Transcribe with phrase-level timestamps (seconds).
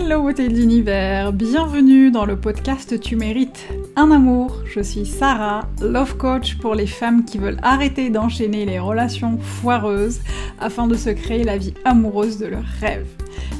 [0.00, 4.62] Hello beauté de l'univers, bienvenue dans le podcast Tu mérites un amour.
[4.64, 10.20] Je suis Sarah, love coach pour les femmes qui veulent arrêter d'enchaîner les relations foireuses
[10.60, 13.08] afin de se créer la vie amoureuse de leurs rêves.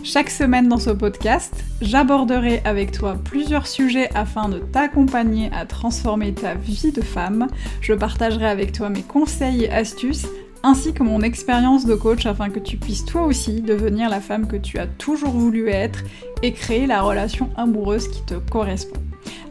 [0.04, 6.32] Chaque semaine dans ce podcast, j'aborderai avec toi plusieurs sujets afin de t'accompagner à transformer
[6.34, 7.48] ta vie de femme.
[7.80, 10.28] Je partagerai avec toi mes conseils et astuces
[10.68, 14.46] ainsi que mon expérience de coach afin que tu puisses toi aussi devenir la femme
[14.46, 16.00] que tu as toujours voulu être
[16.42, 19.00] et créer la relation amoureuse qui te correspond.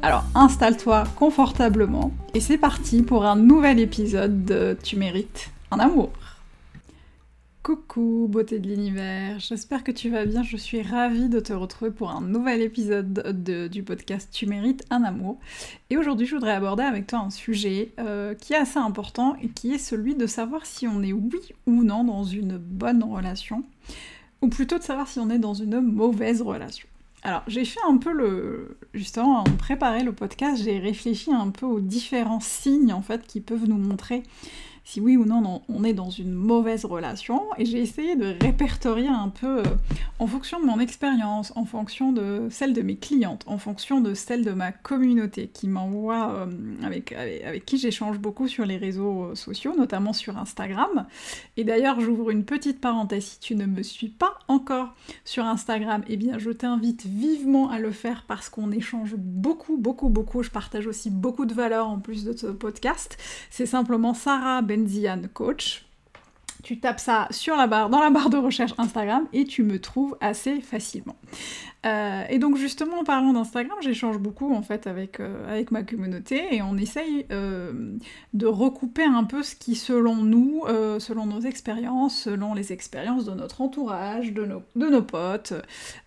[0.04, 6.12] Alors installe-toi confortablement et c'est parti pour un nouvel épisode de Tu mérites un amour.
[7.68, 11.92] Coucou beauté de l'univers, j'espère que tu vas bien, je suis ravie de te retrouver
[11.92, 15.38] pour un nouvel épisode du podcast Tu mérites un amour.
[15.90, 19.50] Et aujourd'hui je voudrais aborder avec toi un sujet euh, qui est assez important et
[19.50, 23.66] qui est celui de savoir si on est oui ou non dans une bonne relation,
[24.42, 26.88] ou plutôt de savoir si on est dans une mauvaise relation.
[27.24, 28.78] Alors j'ai fait un peu le...
[28.94, 33.42] Justement, en préparer le podcast, j'ai réfléchi un peu aux différents signes en fait qui
[33.42, 34.24] peuvent nous montrer
[34.88, 37.44] si oui ou non on est dans une mauvaise relation.
[37.58, 39.64] Et j'ai essayé de répertorier un peu euh,
[40.18, 44.14] en fonction de mon expérience, en fonction de celle de mes clientes, en fonction de
[44.14, 46.46] celle de ma communauté qui m'envoie, euh,
[46.84, 47.14] avec,
[47.66, 51.06] qui j'échange beaucoup sur les réseaux euh, sociaux, notamment sur Instagram.
[51.58, 54.94] Et d'ailleurs, j'ouvre une petite parenthèse, si tu ne me suis pas encore
[55.26, 60.08] sur Instagram, eh bien je t'invite vivement à le faire parce qu'on échange beaucoup, beaucoup,
[60.08, 60.44] beaucoup.
[60.44, 63.18] Je partage aussi beaucoup de valeurs en plus de ce podcast.
[63.50, 65.86] C'est simplement Sarah Ben Benzian Coach.
[66.64, 67.56] Tu tapes ça sur
[67.90, 71.16] dans la barre de recherche Instagram et tu me trouves assez facilement.
[71.88, 75.84] Euh, et donc justement en parlant d'Instagram, j'échange beaucoup en fait avec, euh, avec ma
[75.84, 77.72] communauté et on essaye euh,
[78.34, 80.64] de recouper un peu ce qui selon nous,
[81.00, 85.54] selon nos expériences, selon les expériences de notre entourage, de nos, de nos potes,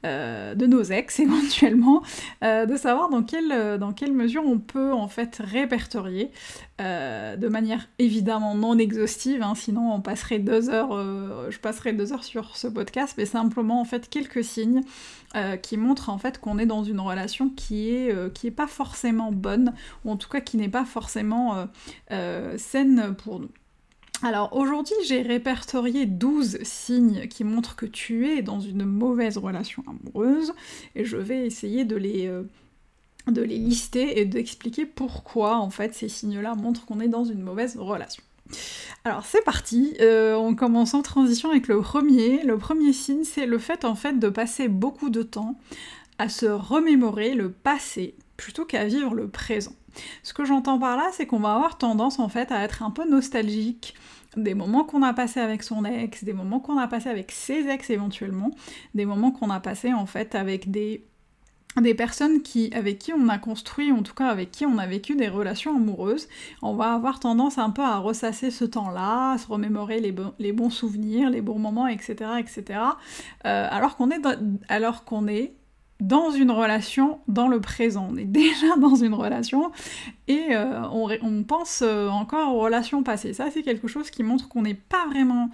[0.05, 2.03] de nos ex éventuellement,
[2.43, 6.31] de savoir dans quelle, dans quelle mesure on peut en fait répertorier
[6.79, 10.91] de manière évidemment non exhaustive, hein, sinon on passerait deux heures,
[11.51, 14.83] je passerai deux heures sur ce podcast, mais simplement en fait quelques signes
[15.63, 18.67] qui montre en fait qu'on est dans une relation qui est, euh, qui est pas
[18.67, 21.67] forcément bonne, ou en tout cas qui n'est pas forcément euh,
[22.11, 23.51] euh, saine pour nous.
[24.23, 29.83] Alors aujourd'hui j'ai répertorié 12 signes qui montrent que tu es dans une mauvaise relation
[29.87, 30.53] amoureuse
[30.95, 32.31] et je vais essayer de les,
[33.29, 37.41] de les lister et d'expliquer pourquoi en fait ces signes-là montrent qu'on est dans une
[37.41, 38.23] mauvaise relation.
[39.05, 42.43] Alors c'est parti, euh, on commence en transition avec le premier.
[42.43, 45.59] Le premier signe, c'est le fait en fait de passer beaucoup de temps
[46.19, 49.73] à se remémorer le passé plutôt qu'à vivre le présent.
[50.23, 52.91] Ce que j'entends par là, c'est qu'on va avoir tendance en fait à être un
[52.91, 53.95] peu nostalgique
[54.37, 57.67] des moments qu'on a passés avec son ex, des moments qu'on a passés avec ses
[57.69, 58.51] ex éventuellement,
[58.95, 61.05] des moments qu'on a passés en fait avec des
[61.77, 64.87] des personnes qui, avec qui on a construit, en tout cas avec qui on a
[64.87, 66.29] vécu des relations amoureuses,
[66.63, 70.71] on va avoir tendance un peu à ressasser ce temps-là, à se remémorer les, bons
[70.71, 72.15] souvenirs, les bons moments, etc.
[72.41, 72.81] etc.
[73.47, 74.11] Euh, alors qu'on
[75.29, 75.55] est,
[76.01, 78.09] dans une relation dans le présent.
[78.11, 79.71] On est déjà dans une relation
[80.29, 83.35] et euh, on, on, pense euh, encore aux relations passées.
[83.35, 85.51] Ça, c'est quelque chose qui montre qu'on n'est pas vraiment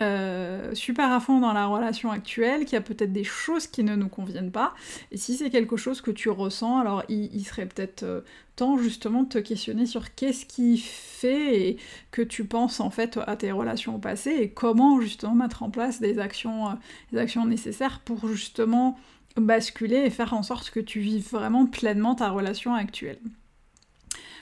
[0.00, 3.84] euh, super à fond dans la relation actuelle, qu'il y a peut-être des choses qui
[3.84, 4.74] ne nous conviennent pas.
[5.10, 8.22] Et si c'est quelque chose que tu ressens, alors il, serait peut-être euh,
[8.56, 11.76] temps justement de te questionner sur qu'est-ce qui fait
[12.10, 15.70] que tu penses en fait à tes relations au passé et comment justement mettre en
[15.70, 16.74] place des actions, euh,
[17.12, 18.98] des actions nécessaires pour justement
[19.36, 23.20] basculer et faire en sorte que tu vives vraiment pleinement ta relation actuelle.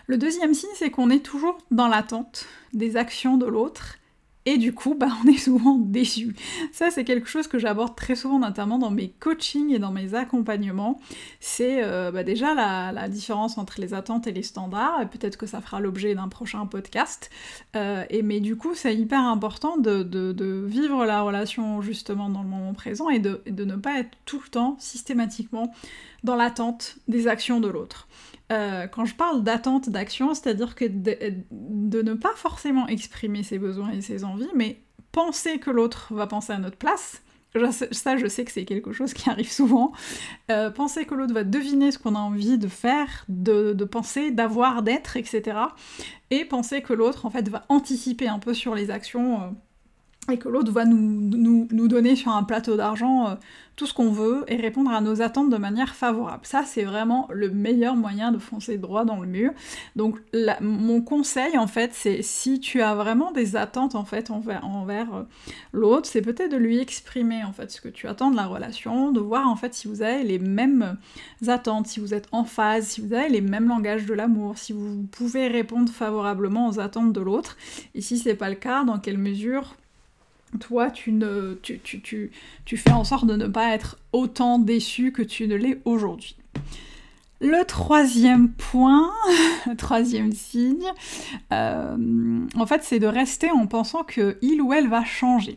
[0.07, 4.00] Le deuxième signe, c'est qu'on est toujours dans l'attente des actions de l'autre
[4.47, 6.35] et du coup, bah, on est souvent déçu.
[6.73, 10.15] Ça, c'est quelque chose que j'aborde très souvent, notamment dans mes coachings et dans mes
[10.15, 11.01] accompagnements.
[11.41, 15.09] C'est euh, bah, déjà la, différence entre les attentes et les standards.
[15.11, 17.31] Peut-être que ça fera l'objet d'un prochain podcast.
[17.77, 22.73] Euh, mais du coup, c'est hyper important de, vivre la relation justement dans le moment
[22.73, 25.73] présent et de ne pas être tout le temps, systématiquement,
[26.25, 28.09] dans l'attente des actions de l'autre.
[28.51, 33.91] Euh, quand je parle d'attente, d'action, c'est-à-dire que de, ne pas forcément exprimer ses besoins
[33.91, 34.81] et ses envies, mais
[35.13, 37.23] penser que l'autre va penser à notre place.
[37.91, 39.93] Ça, je sais que c'est quelque chose qui arrive souvent.
[40.51, 44.83] Euh, penser que l'autre va deviner ce qu'on a envie de faire, de, penser, d'avoir,
[44.83, 45.59] d'être, etc.
[46.31, 49.57] Et penser que l'autre, en fait, va anticiper un peu sur les actions
[50.31, 53.35] et que l'autre va nous, nous, donner sur un plateau d'argent euh,
[53.81, 56.45] tout ce qu'on veut et répondre à nos attentes de manière favorable.
[56.45, 59.53] Ça, c'est vraiment le meilleur moyen de foncer droit dans le mur.
[59.97, 60.19] Donc,
[60.61, 65.15] mon conseil, en fait, c'est si tu as vraiment des attentes, en fait, envers, envers
[65.15, 65.23] euh,
[65.73, 69.13] l'autre, c'est peut-être de lui exprimer, en fait, ce que tu attends de la relation,
[69.13, 70.99] de voir, en fait, si vous avez les mêmes
[71.47, 74.73] attentes, si vous êtes en phase, si vous avez les mêmes langages de l'amour, si
[74.75, 77.57] vous pouvez répondre favorablement aux attentes de l'autre.
[77.95, 79.75] Et si c'est pas le cas, dans quelle mesure
[80.59, 82.31] toi, tu, ne, tu, tu, tu,
[82.65, 86.37] tu, fais en sorte de ne pas être autant déçu que tu ne l'es aujourd'hui.
[87.41, 89.11] Le troisième point,
[89.79, 90.87] troisième signe,
[91.53, 95.57] euh, en fait, c'est de rester en pensant que il ou elle va changer.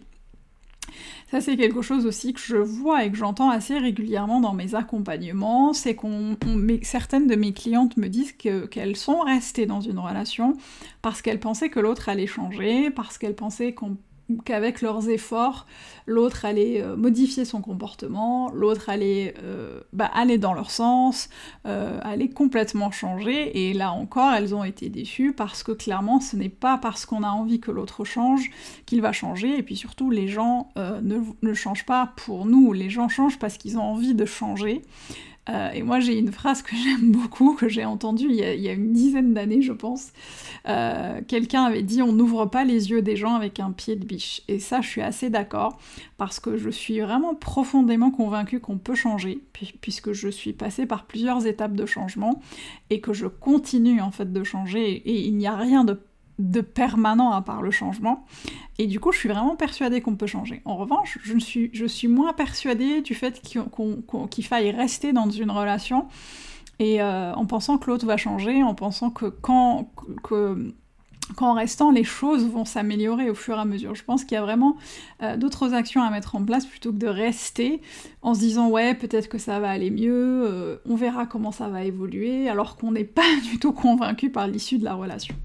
[1.34, 4.76] Ça, c'est quelque chose aussi que je vois et que j'entends assez régulièrement dans mes
[4.76, 5.74] accompagnements.
[5.74, 6.38] C'est qu'on,
[6.84, 10.56] certaines de mes clientes me disent qu'elles sont restées dans une relation
[11.02, 13.98] parce qu'elles pensaient que l'autre allait changer, parce qu'elles pensaient qu'on
[14.46, 15.66] qu'avec leurs efforts,
[16.06, 21.30] l'autre allait euh, modifier son comportement, l'autre allait euh, bah, aller dans leur sens,
[21.66, 26.36] euh, allait complètement changer, et là encore, elles ont été déçues parce que clairement, ce
[26.36, 28.50] n'est pas parce qu'on a envie que l'autre change
[28.86, 32.90] qu'il va changer, et puis surtout, les gens ne, ne changent pas pour nous, les
[32.90, 34.82] gens changent parce qu'ils ont envie de changer.
[35.50, 38.74] Euh, et moi, j'ai une phrase que j'aime beaucoup, que j'ai entendue il, y a
[38.74, 40.12] une dizaine d'années, je pense.
[40.68, 44.06] Euh, quelqu'un avait dit On n'ouvre pas les yeux des gens avec un pied de
[44.06, 44.42] biche.
[44.48, 45.80] Et ça, je suis assez d'accord,
[46.18, 49.42] parce que je suis vraiment profondément convaincue qu'on peut changer,
[49.82, 52.42] puisque je suis passée par plusieurs étapes de changement,
[52.90, 56.00] et que je continue en fait de changer, et il n'y a rien de
[56.40, 58.26] de permanent à part le changement.
[58.80, 60.62] Et du coup, je suis vraiment persuadée qu'on peut changer.
[60.66, 65.52] En revanche, je suis, je suis moins persuadée du fait qu'il faille rester dans une
[65.52, 66.08] relation
[66.80, 69.92] et euh, en pensant que l'autre va changer, en pensant que quand,
[70.24, 70.74] que,
[71.36, 73.96] qu'en restant, les choses vont s'améliorer au fur et à mesure.
[73.96, 74.76] Je pense qu'il y a vraiment
[75.22, 77.82] euh, d'autres actions à mettre en place plutôt que de rester
[78.22, 81.70] en se disant ouais, peut-être que ça va aller mieux, euh, on verra comment ça
[81.70, 83.22] va évoluer, alors qu'on n'est pas
[83.52, 85.36] du tout convaincu par l'issue de la relation.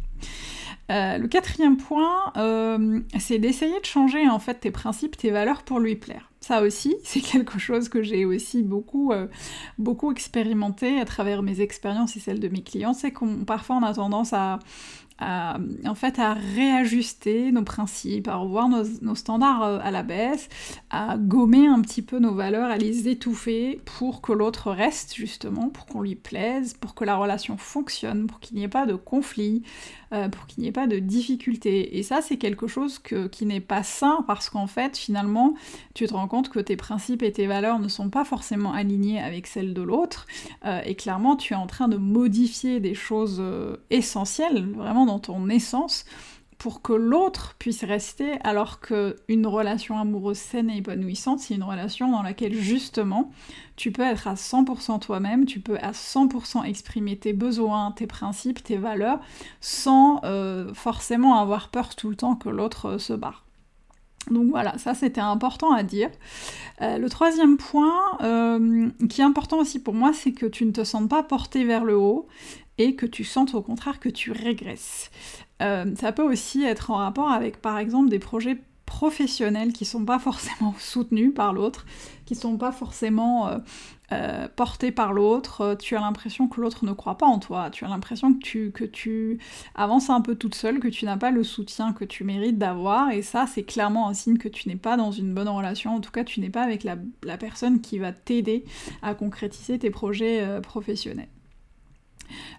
[0.90, 5.62] Euh, le quatrième point, euh, c'est d'essayer de changer en fait tes principes, tes valeurs
[5.62, 6.30] pour lui plaire.
[6.40, 9.26] Ça aussi, c'est quelque chose que j'ai aussi beaucoup, euh,
[9.78, 12.94] beaucoup expérimenté à travers mes expériences et celles de mes clients.
[12.94, 14.60] C'est qu'on parfois on a tendance à,
[15.20, 20.48] en fait, à réajuster nos principes, à revoir nos, standards euh, à la baisse,
[20.90, 25.70] à gommer un petit peu nos valeurs, à les étouffer pour que l'autre reste justement,
[25.70, 28.94] pour qu'on lui plaise, pour que la relation fonctionne, pour qu'il n'y ait pas de
[28.94, 29.62] conflit,
[30.12, 31.98] euh, pour qu'il n'y ait pas de difficultés.
[31.98, 35.54] Et ça, c'est quelque chose qui n'est pas sain parce qu'en fait, finalement,
[35.94, 39.20] tu te rends compte que tes principes et tes valeurs ne sont pas forcément alignés
[39.20, 40.26] avec celles de l'autre.
[40.64, 43.42] Euh, et clairement, tu es en train de modifier des choses
[43.90, 46.04] essentielles, vraiment dans ton essence
[46.58, 52.10] pour que l'autre puisse rester alors qu'une relation amoureuse saine et épanouissante, c'est une relation
[52.10, 53.30] dans laquelle justement
[53.76, 58.62] tu peux être à 100% toi-même, tu peux à 100% exprimer tes besoins, tes principes,
[58.62, 59.20] tes valeurs,
[59.60, 63.44] sans euh, forcément avoir peur tout le temps que l'autre euh, se barre.
[64.32, 66.10] Donc voilà, ça c'était important à dire.
[66.82, 68.18] Euh, le troisième point,
[69.08, 71.84] qui est important aussi pour moi, c'est que tu ne te sens pas porté vers
[71.84, 72.26] le haut
[72.78, 75.10] et que tu sentes au contraire que tu régresses.
[75.60, 80.04] Euh, ça peut aussi être en rapport avec par exemple des projets professionnels qui sont
[80.04, 81.84] pas forcément soutenus par l'autre,
[82.24, 83.58] qui sont pas forcément euh,
[84.12, 87.84] euh, portés par l'autre, tu as l'impression que l'autre ne croit pas en toi, tu
[87.84, 89.38] as l'impression que tu,
[89.74, 93.10] avances un peu toute seule, que tu n'as pas le soutien que tu mérites d'avoir,
[93.10, 96.00] et ça c'est clairement un signe que tu n'es pas dans une bonne relation, en
[96.00, 98.64] tout cas tu n'es pas avec la personne qui va t'aider
[99.02, 101.28] à concrétiser tes projets professionnels.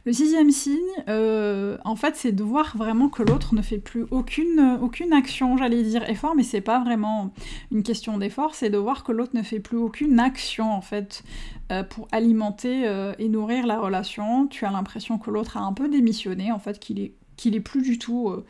[0.05, 4.05] Le sixième signe, euh, en fait, c'est de voir vraiment que l'autre ne fait plus
[4.11, 7.31] aucune, aucune action, j'allais dire effort, mais c'est pas vraiment
[7.71, 11.23] une question d'effort, c'est de voir que l'autre ne fait plus aucune action, en fait,
[11.71, 14.47] euh, pour alimenter euh, et nourrir la relation.
[14.47, 17.61] Tu as l'impression que l'autre a un peu démissionné, en fait, qu'il est qu'il est
[17.61, 18.45] plus du tout, euh,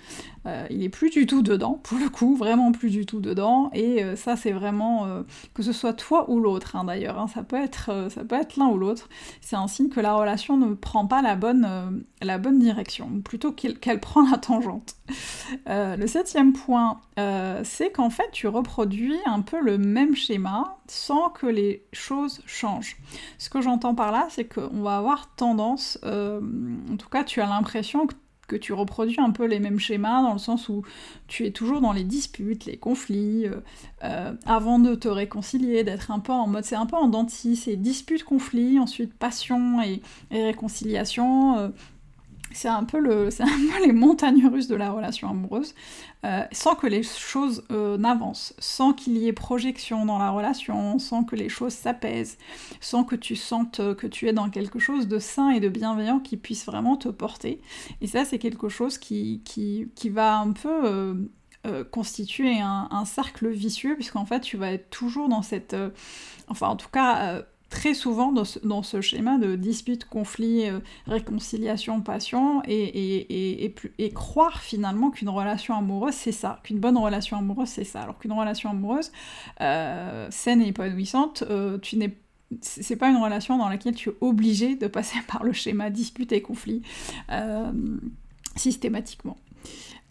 [0.47, 3.69] euh, il est plus du tout dedans, pour le coup, vraiment plus du tout dedans.
[3.73, 7.19] Et euh, ça, c'est vraiment que ce soit toi ou l'autre, hein, d'ailleurs.
[7.19, 9.07] Hein, ça peut être, ça peut être l'un ou l'autre.
[9.41, 13.51] C'est un signe que la relation ne prend pas la bonne, la bonne direction, plutôt
[13.51, 14.95] qu'elle prend la tangente.
[15.67, 16.99] le septième point,
[17.63, 22.97] c'est qu'en fait, tu reproduis un peu le même schéma sans que les choses changent.
[23.37, 27.47] Ce que j'entends par là, c'est qu'on va avoir tendance, en tout cas, tu as
[27.47, 28.15] l'impression que
[28.49, 30.81] que tu reproduis un peu les mêmes schémas dans le sens où
[31.27, 33.61] tu es toujours dans les disputes, les conflits, euh,
[34.03, 37.65] euh, avant de te réconcilier, d'être un peu en mode, c'est un peu en dentiste,
[37.65, 40.01] c'est dispute, conflit, ensuite passion et,
[40.31, 41.57] réconciliation.
[41.57, 41.69] Euh,
[42.51, 43.43] c'est un, peu le, c'est
[43.85, 45.75] les montagnes russes de la relation amoureuse,
[46.25, 50.99] euh, sans que les choses euh, n'avancent, sans qu'il y ait projection dans la relation,
[50.99, 52.37] sans que les choses s'apaisent,
[52.81, 56.19] sans que tu sentes que tu es dans quelque chose de sain et de bienveillant
[56.19, 57.61] qui puisse vraiment te porter.
[58.01, 61.19] Et ça, c'est quelque chose qui, qui, va un peu
[61.67, 65.75] euh, constituer un, un, cercle vicieux, puisqu'en fait, tu vas être toujours dans cette...
[66.47, 72.61] enfin, en tout cas très souvent dans ce, schéma de dispute, conflit, euh, réconciliation, passion,
[72.65, 77.69] et, et, et, et croire finalement qu'une relation amoureuse c'est ça, qu'une bonne relation amoureuse
[77.69, 79.11] c'est ça, alors qu'une relation amoureuse
[79.61, 82.17] euh, saine et épanouissante, euh, tu n'es
[82.61, 86.31] c'est pas une relation dans laquelle tu es obligé de passer par le schéma dispute
[86.31, 86.81] et conflit
[87.31, 87.71] euh,
[88.55, 89.37] systématiquement.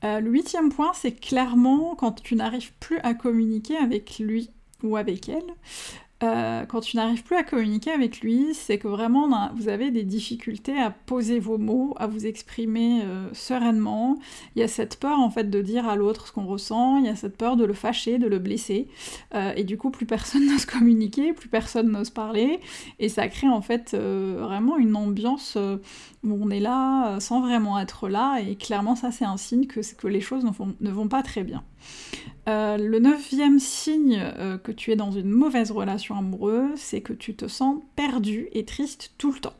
[0.04, 4.50] Le huitième point, c'est clairement quand tu n'arrives plus à communiquer avec lui
[4.84, 5.42] ou avec elle,
[6.24, 10.02] euh, quand tu n'arrives plus à communiquer avec lui, c'est que vraiment vous avez des
[10.02, 14.18] difficultés à poser vos mots, à vous exprimer euh, sereinement.
[14.56, 17.06] Il y a cette peur en fait de dire à l'autre ce qu'on ressent, il
[17.06, 18.88] y a cette peur de le fâcher, de le blesser,
[19.34, 22.58] euh, et du coup plus personne n'ose communiquer, plus personne n'ose parler,
[22.98, 28.08] et ça crée en fait vraiment une ambiance où on est là sans vraiment être
[28.08, 30.44] là, et clairement ça c'est un signe que, que les choses
[30.80, 31.62] ne vont pas très bien.
[32.48, 37.12] Euh, le neuvième signe euh, que tu es dans une mauvaise relation amoureuse, c'est que
[37.12, 39.56] tu te sens perdu et triste tout le temps.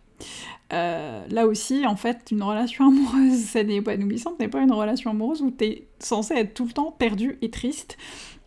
[0.72, 5.10] Euh, là aussi, en fait, une relation amoureuse saine et épanouissante n'est pas une relation
[5.10, 7.98] amoureuse où tu es censé être tout le temps perdu et triste.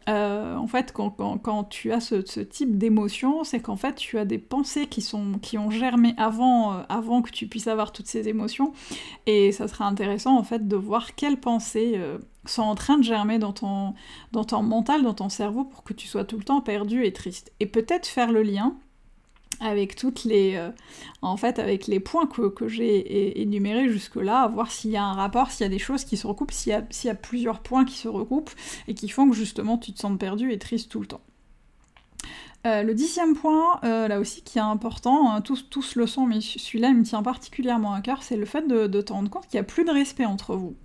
[0.07, 4.87] en fait, quand, tu as ce, type d'émotion, c'est qu'en fait, tu as des pensées
[4.87, 8.73] qui, sont, qui ont germé avant, avant que tu puisses avoir toutes ces émotions.
[9.27, 11.97] Et ça sera intéressant, en fait, de voir quelles pensées
[12.45, 13.93] sont en train de germer dans ton,
[14.63, 17.51] mental, dans ton cerveau, pour que tu sois tout le temps perdu et triste.
[17.59, 18.75] Et peut-être faire le lien
[19.59, 20.71] avec toutes les euh,
[21.21, 25.13] en fait avec les points que, j'ai énumérés jusque là voir s'il y a un
[25.13, 27.85] rapport s'il y a des choses qui se recoupent s'il y, y, a plusieurs points
[27.85, 28.49] qui se recoupent
[28.87, 31.21] et qui font que justement tu te sens perdu et triste tout le temps
[32.67, 36.27] euh, le dixième point, euh, là aussi, qui est important, hein, tous, tous le sont,
[36.27, 39.31] mais celui-là il me tient particulièrement à cœur, c'est le fait de, de te rendre
[39.31, 40.75] compte qu'il n'y a plus de respect entre vous.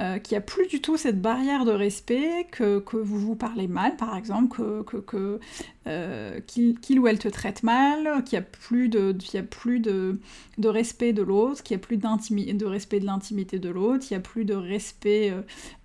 [0.00, 3.66] Euh, qu'il n'y a plus du tout cette barrière de respect, que, vous vous parlez
[3.66, 5.40] mal, par exemple, que, que,
[5.88, 10.20] euh, qu'il, ou elle te traite mal, qu'il n'y a plus, de, a plus de,
[10.58, 14.12] de respect de l'autre, qu'il n'y a plus de respect de l'intimité de l'autre, il
[14.12, 15.34] n'y a plus de respect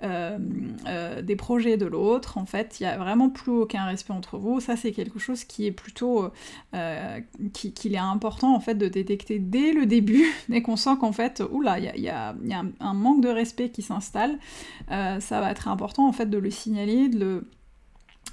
[0.03, 4.37] euh, des projets de l'autre, en fait, il n'y a vraiment plus aucun respect entre
[4.37, 4.59] vous.
[4.59, 6.29] Ça, c'est quelque chose qui est plutôt...
[7.53, 11.41] qu'il est important, en fait, de détecter dès le début, dès qu'on sent qu'en fait,
[11.51, 14.02] oula, il y a, y a un, un manque de respect qui s'installe
[14.91, 17.47] euh, ça va être important en fait de le signaler, de le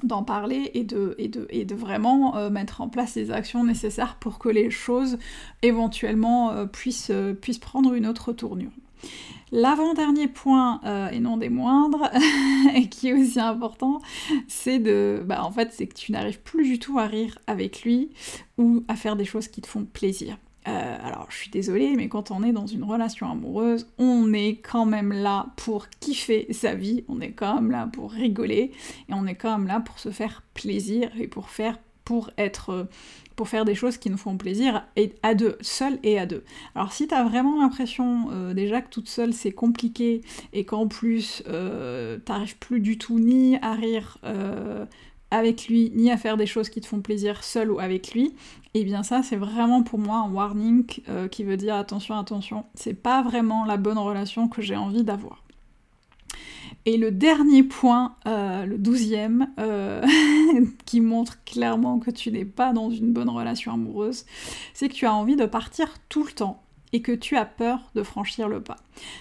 [0.05, 4.71] d'en parler et de, vraiment euh, mettre en place les actions nécessaires pour que les
[4.71, 5.19] choses
[5.61, 7.13] éventuellement euh, puissent,
[7.61, 8.71] prendre une autre tournure.
[9.53, 12.09] L'avant-dernier point, et non des moindres,
[12.91, 14.01] qui est aussi important,
[14.47, 17.83] c'est de, bah, en fait, c'est que tu n'arrives plus du tout à rire avec
[17.83, 18.11] lui
[18.59, 20.39] ou à faire des choses qui te font plaisir.
[20.69, 24.57] Euh, alors, je suis désolée, mais quand on est dans une relation amoureuse, on est
[24.57, 28.73] quand même là pour kiffer sa vie, on est quand même là pour rigoler,
[29.09, 32.89] et on est quand même là pour se faire plaisir et pour faire pour être
[33.37, 36.43] pour faire des choses qui nous font plaisir et à deux, seul et à deux.
[36.75, 41.43] Alors si t'as vraiment l'impression euh, déjà que toute seule c'est compliqué et qu'en plus
[41.47, 44.19] euh, t'arrives plus du tout ni à rire
[45.31, 48.35] avec lui, ni à faire des choses qui te font plaisir seul ou avec lui,
[48.73, 52.17] et eh bien ça c'est vraiment pour moi un warning euh, qui veut dire attention,
[52.17, 55.43] attention, c'est pas vraiment la bonne relation que j'ai envie d'avoir.
[56.87, 60.03] Et le dernier point, euh, le douzième, euh,
[60.87, 64.25] qui montre clairement que tu n'es pas dans une bonne relation amoureuse,
[64.73, 66.63] c'est que tu as envie de partir tout le temps
[66.93, 68.77] et que tu as peur de franchir le pas.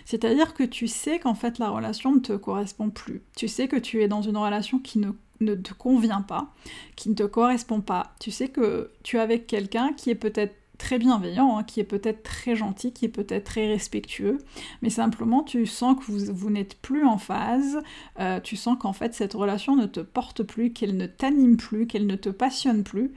[0.06, 3.22] C'est-à-dire que tu sais qu'en fait la relation ne te correspond plus.
[3.36, 6.54] Tu sais que tu es dans une relation qui ne ne te convient pas,
[6.96, 8.14] qui ne te correspond pas.
[8.20, 11.84] Tu sais que tu es avec quelqu'un qui est peut-être très bienveillant, hein, qui est
[11.84, 14.40] peut-être très gentil, qui est peut-être très respectueux,
[14.82, 17.80] mais simplement tu sens que vous, n'êtes plus en phase,
[18.20, 21.86] euh, tu sens qu'en fait cette relation ne te porte plus, qu'elle ne t'anime plus,
[21.86, 23.12] qu'elle ne te passionne plus,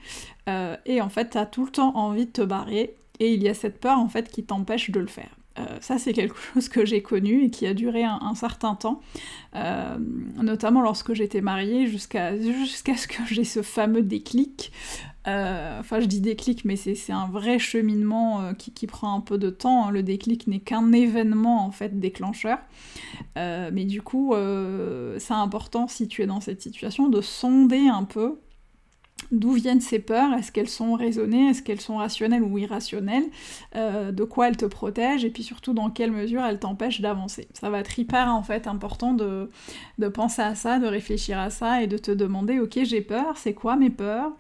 [0.48, 3.42] euh, et en fait tu as tout le temps envie de te barrer, et il
[3.42, 5.30] y a cette peur en fait qui t'empêche de le faire.
[5.58, 9.00] Euh, ça, c'est quelque chose que j'ai connu et qui a duré un, certain temps,
[9.54, 9.98] euh,
[10.42, 14.72] notamment lorsque j'étais mariée, jusqu'à ce que j'ai ce fameux déclic.
[15.28, 19.38] Euh, enfin, je dis déclic, mais c'est un vrai cheminement qui, qui, prend un peu
[19.38, 19.86] de temps.
[19.86, 19.90] Hein.
[19.92, 22.58] Le déclic n'est qu'un événement en fait déclencheur.
[23.36, 24.34] mais du coup,
[25.18, 28.40] c'est important si tu es dans cette situation de sonder un peu
[29.30, 30.32] D'où viennent ces peurs?
[30.34, 31.48] Est-ce qu'elles sont raisonnées?
[31.50, 33.24] Est-ce qu'elles sont rationnelles ou irrationnelles?
[33.76, 35.24] Euh, De quoi elles te protègent?
[35.24, 37.48] Et puis surtout, dans quelle mesure elles t'empêchent d'avancer?
[37.54, 39.48] Ça va être hyper en fait important de,
[39.98, 43.36] de penser à ça, de réfléchir à ça et de te demander, ok, j'ai peur,
[43.36, 44.32] c'est quoi mes peurs?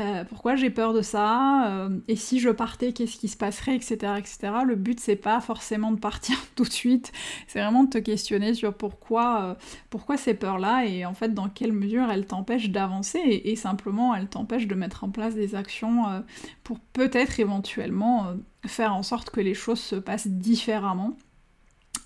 [0.00, 3.76] Euh, pourquoi j'ai peur de ça, euh, et si je partais, qu'est-ce qui se passerait,
[3.76, 4.14] etc.
[4.18, 4.38] etc.
[4.66, 7.12] Le but, c'est pas forcément de partir tout de suite,
[7.46, 9.54] c'est vraiment de te questionner sur pourquoi, euh,
[9.90, 14.28] pourquoi ces peurs-là, et en fait, dans quelle mesure elles t'empêchent d'avancer, et, simplement, elles
[14.28, 16.24] t'empêchent de mettre en place des actions
[16.64, 18.34] pour peut-être éventuellement
[18.66, 21.16] faire en sorte que les choses se passent différemment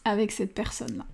[0.04, 1.06] avec cette personne-là.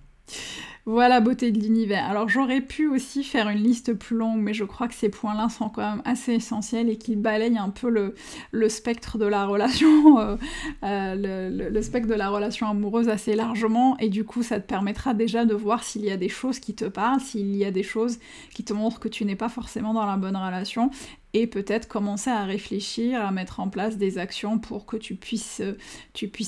[0.87, 2.07] Voilà, beauté de l'univers.
[2.07, 5.49] Alors j'aurais pu aussi faire une liste plus longue, mais je crois que ces points-là
[5.49, 10.19] sont quand même assez essentiels et qu'ils balayent un peu le, spectre de la relation,
[10.19, 10.37] euh,
[10.83, 13.97] euh, le, spectre de la relation amoureuse assez largement.
[13.97, 16.75] Et du coup, ça te permettra déjà de voir s'il y a des choses qui
[16.75, 18.19] te parlent, s'il y a des choses
[18.53, 20.91] qui te montrent que tu n'es pas forcément dans la bonne relation
[21.33, 25.63] et peut-être commencer à réfléchir, à mettre en place des actions pour que tu puisses,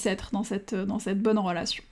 [0.05, 1.83] être dans cette bonne relation.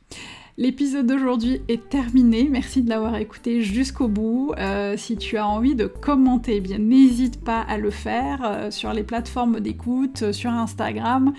[0.58, 4.54] L'épisode d'aujourd'hui est terminé, merci de l'avoir écouté jusqu'au bout.
[4.58, 8.72] Euh, si tu as envie de commenter, eh bien n'hésite pas à le faire euh,
[8.72, 11.34] sur les plateformes d'écoute, euh, sur Instagram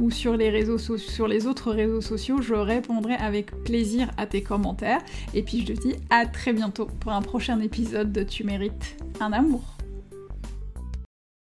[0.00, 0.66] ou sur les,
[0.98, 2.42] sur les autres réseaux sociaux.
[2.42, 5.02] Je répondrai avec plaisir à tes commentaires.
[5.32, 8.96] Et puis je te dis à très bientôt pour un prochain épisode de Tu mérites
[9.20, 9.75] un amour.